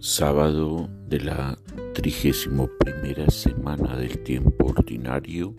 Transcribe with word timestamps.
Sábado 0.00 0.88
de 1.08 1.18
la 1.18 1.58
trigésimo 1.92 2.68
primera 2.78 3.28
semana 3.30 3.96
del 3.96 4.22
tiempo 4.22 4.66
ordinario, 4.66 5.56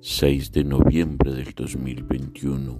6 0.00 0.50
de 0.50 0.64
noviembre 0.64 1.32
del 1.32 1.52
2021. 1.54 2.76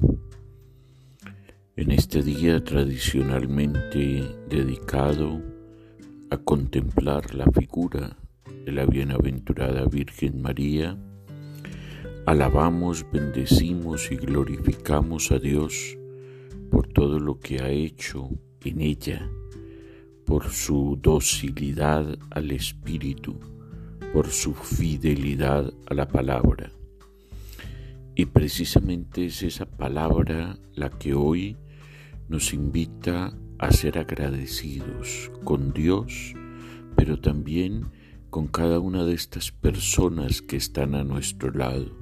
En 1.76 1.92
este 1.92 2.20
día 2.20 2.64
tradicionalmente 2.64 4.24
dedicado 4.48 5.40
a 6.30 6.38
contemplar 6.38 7.32
la 7.32 7.46
figura 7.52 8.16
de 8.64 8.72
la 8.72 8.84
bienaventurada 8.84 9.84
Virgen 9.84 10.42
María, 10.42 10.98
alabamos, 12.26 13.06
bendecimos 13.12 14.10
y 14.10 14.16
glorificamos 14.16 15.30
a 15.30 15.38
Dios 15.38 15.96
por 16.72 16.88
todo 16.88 17.20
lo 17.20 17.38
que 17.38 17.62
ha 17.62 17.70
hecho 17.70 18.30
en 18.64 18.80
ella 18.80 19.30
por 20.26 20.50
su 20.50 20.98
docilidad 21.00 22.18
al 22.30 22.50
Espíritu, 22.52 23.38
por 24.12 24.28
su 24.28 24.54
fidelidad 24.54 25.72
a 25.86 25.94
la 25.94 26.08
palabra. 26.08 26.70
Y 28.14 28.26
precisamente 28.26 29.26
es 29.26 29.42
esa 29.42 29.66
palabra 29.66 30.58
la 30.74 30.90
que 30.90 31.14
hoy 31.14 31.56
nos 32.28 32.52
invita 32.52 33.32
a 33.58 33.72
ser 33.72 33.98
agradecidos 33.98 35.30
con 35.44 35.72
Dios, 35.72 36.34
pero 36.96 37.18
también 37.18 37.90
con 38.30 38.48
cada 38.48 38.78
una 38.78 39.04
de 39.04 39.14
estas 39.14 39.50
personas 39.50 40.42
que 40.42 40.56
están 40.56 40.94
a 40.94 41.04
nuestro 41.04 41.50
lado, 41.50 41.96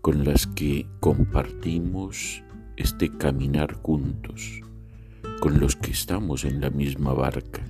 con 0.00 0.24
las 0.24 0.46
que 0.46 0.86
compartimos 1.00 2.42
este 2.76 3.16
caminar 3.16 3.74
juntos 3.74 4.62
con 5.42 5.58
los 5.58 5.74
que 5.74 5.90
estamos 5.90 6.44
en 6.44 6.60
la 6.60 6.70
misma 6.70 7.14
barca. 7.14 7.66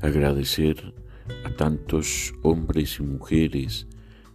Agradecer 0.00 0.94
a 1.44 1.54
tantos 1.54 2.34
hombres 2.42 2.98
y 2.98 3.04
mujeres, 3.04 3.86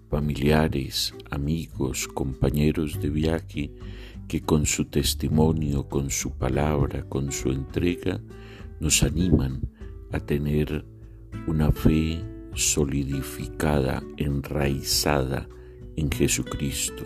familiares, 0.09 1.13
amigos, 1.29 2.07
compañeros 2.07 3.01
de 3.01 3.09
viaje 3.09 3.73
que 4.29 4.39
con 4.39 4.65
su 4.65 4.85
testimonio, 4.85 5.89
con 5.89 6.09
su 6.09 6.31
palabra, 6.31 7.03
con 7.03 7.33
su 7.33 7.51
entrega, 7.51 8.21
nos 8.79 9.03
animan 9.03 9.63
a 10.13 10.21
tener 10.21 10.85
una 11.47 11.69
fe 11.73 12.23
solidificada, 12.53 14.01
enraizada 14.15 15.49
en 15.97 16.09
Jesucristo. 16.09 17.03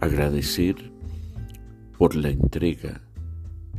Agradecer 0.00 0.90
por 1.96 2.16
la 2.16 2.30
entrega, 2.30 3.00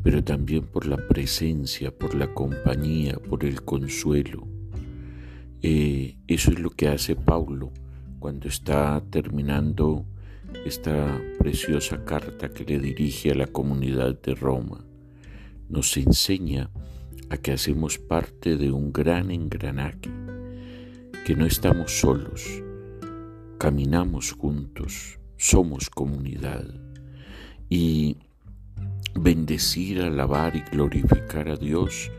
pero 0.06 0.24
también 0.24 0.68
por 0.68 0.86
la 0.86 0.98
presencia, 0.98 1.90
por 1.90 2.14
la 2.14 2.32
compañía, 2.32 3.18
por 3.28 3.44
el 3.44 3.64
consuelo. 3.64 4.48
Eh, 5.64 6.18
eso 6.28 6.52
es 6.52 6.60
lo 6.60 6.70
que 6.70 6.90
hace 6.90 7.16
Paulo 7.16 7.72
cuando 8.20 8.48
está 8.48 9.02
terminando 9.10 10.06
esta 10.64 11.20
preciosa 11.40 12.06
carta 12.06 12.50
que 12.50 12.66
le 12.66 12.78
dirige 12.78 13.32
a 13.32 13.36
la 13.36 13.48
comunidad 13.48 14.22
de 14.22 14.36
Roma. 14.36 14.86
Nos 15.70 15.98
enseña 15.98 16.70
a 17.32 17.38
que 17.38 17.54
hacemos 17.54 17.98
parte 17.98 18.58
de 18.58 18.72
un 18.72 18.94
gran 18.94 19.32
engranaje, 19.32 20.12
que 21.26 21.36
no 21.36 21.48
estamos 21.48 22.00
solos, 22.00 22.62
caminamos 23.58 24.34
juntos, 24.34 25.18
somos 25.36 25.90
comunidad. 25.90 26.64
Y 27.72 28.18
bendecir, 29.14 30.02
alabar 30.02 30.56
y 30.56 30.62
glorificar 30.62 31.50
a 31.50 31.56
Dios 31.56 32.12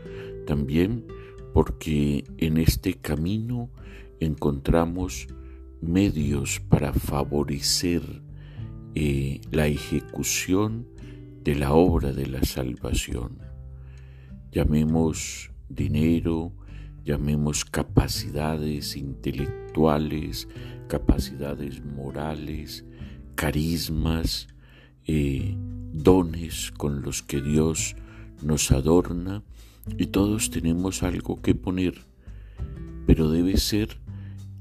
también 0.45 1.05
porque 1.53 2.23
en 2.37 2.57
este 2.57 2.95
camino 2.95 3.69
encontramos 4.19 5.27
medios 5.81 6.59
para 6.59 6.93
favorecer 6.93 8.01
eh, 8.95 9.41
la 9.51 9.67
ejecución 9.67 10.87
de 11.43 11.55
la 11.55 11.73
obra 11.73 12.13
de 12.13 12.27
la 12.27 12.43
salvación. 12.43 13.39
Llamemos 14.51 15.51
dinero, 15.69 16.53
llamemos 17.03 17.63
capacidades 17.63 18.97
intelectuales, 18.97 20.47
capacidades 20.87 21.83
morales, 21.83 22.85
carismas, 23.35 24.47
eh, 25.05 25.55
dones 25.93 26.71
con 26.71 27.01
los 27.01 27.23
que 27.23 27.41
Dios 27.41 27.95
nos 28.41 28.71
adorna 28.71 29.43
y 29.97 30.07
todos 30.07 30.49
tenemos 30.49 31.03
algo 31.03 31.41
que 31.41 31.55
poner, 31.55 32.05
pero 33.05 33.29
debe 33.29 33.57
ser 33.57 33.97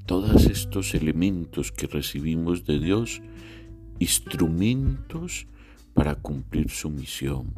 todos 0.07 0.47
estos 0.47 0.95
elementos 0.95 1.73
que 1.73 1.87
recibimos 1.87 2.65
de 2.65 2.79
Dios 2.79 3.21
instrumentos 3.99 5.47
para 5.95 6.15
cumplir 6.15 6.71
su 6.71 6.91
misión, 6.91 7.53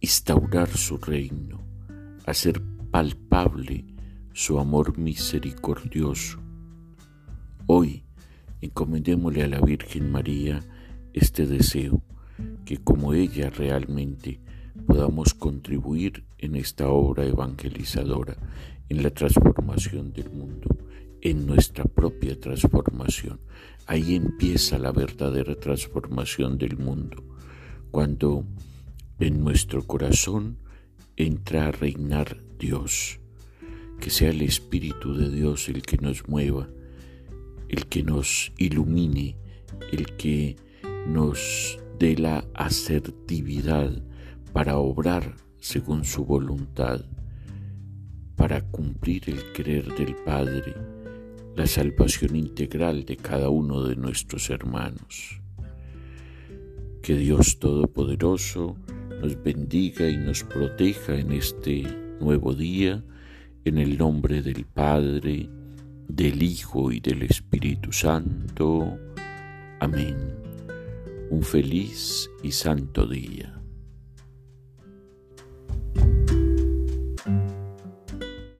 instaurar 0.00 0.68
su 0.68 0.96
reino, 0.96 1.60
hacer 2.24 2.62
palpable 2.90 3.84
su 4.32 4.58
amor 4.58 4.96
misericordioso. 4.96 6.38
Hoy 7.66 8.04
encomendémosle 8.60 9.42
a 9.42 9.48
la 9.48 9.60
Virgen 9.60 10.10
María 10.10 10.60
este 11.18 11.46
deseo, 11.46 12.02
que 12.64 12.78
como 12.78 13.14
ella 13.14 13.50
realmente 13.50 14.40
podamos 14.86 15.34
contribuir 15.34 16.24
en 16.38 16.56
esta 16.56 16.88
obra 16.88 17.24
evangelizadora, 17.24 18.36
en 18.88 19.02
la 19.02 19.10
transformación 19.10 20.12
del 20.12 20.30
mundo, 20.30 20.68
en 21.20 21.46
nuestra 21.46 21.84
propia 21.84 22.38
transformación. 22.38 23.40
Ahí 23.86 24.14
empieza 24.14 24.78
la 24.78 24.92
verdadera 24.92 25.54
transformación 25.56 26.58
del 26.58 26.78
mundo, 26.78 27.24
cuando 27.90 28.44
en 29.18 29.42
nuestro 29.42 29.86
corazón 29.86 30.58
entra 31.16 31.68
a 31.68 31.72
reinar 31.72 32.38
Dios, 32.58 33.18
que 34.00 34.10
sea 34.10 34.30
el 34.30 34.42
Espíritu 34.42 35.14
de 35.14 35.30
Dios 35.30 35.68
el 35.68 35.82
que 35.82 35.96
nos 35.98 36.28
mueva, 36.28 36.68
el 37.68 37.86
que 37.86 38.02
nos 38.02 38.52
ilumine, 38.56 39.36
el 39.92 40.16
que 40.16 40.56
nos 41.06 41.78
dé 41.98 42.16
la 42.16 42.44
asertividad 42.54 43.90
para 44.52 44.78
obrar 44.78 45.34
según 45.60 46.04
su 46.04 46.24
voluntad, 46.24 47.04
para 48.36 48.62
cumplir 48.62 49.22
el 49.26 49.52
querer 49.52 49.94
del 49.94 50.14
Padre, 50.24 50.74
la 51.56 51.66
salvación 51.66 52.36
integral 52.36 53.04
de 53.04 53.16
cada 53.16 53.50
uno 53.50 53.82
de 53.82 53.96
nuestros 53.96 54.48
hermanos. 54.50 55.40
Que 57.02 57.16
Dios 57.16 57.58
Todopoderoso 57.58 58.76
nos 59.20 59.42
bendiga 59.42 60.08
y 60.08 60.16
nos 60.16 60.44
proteja 60.44 61.18
en 61.18 61.32
este 61.32 61.82
nuevo 62.20 62.54
día, 62.54 63.02
en 63.64 63.78
el 63.78 63.98
nombre 63.98 64.42
del 64.42 64.64
Padre, 64.64 65.48
del 66.06 66.42
Hijo 66.42 66.92
y 66.92 67.00
del 67.00 67.22
Espíritu 67.22 67.92
Santo. 67.92 68.98
Amén 69.80 70.47
un 71.30 71.42
feliz 71.42 72.30
y 72.42 72.52
santo 72.52 73.06
día. 73.06 73.57